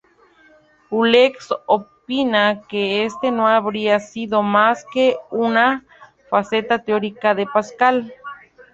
Huxley 0.89 1.37
opina 1.67 2.63
que 2.67 3.05
este 3.05 3.29
no 3.29 3.47
habría 3.47 3.99
sido 3.99 4.41
más 4.41 4.83
que 4.91 5.17
una 5.29 5.85
faceta 6.27 6.79
teórica 6.83 7.35
de 7.35 7.45
Pascal. 7.45 8.11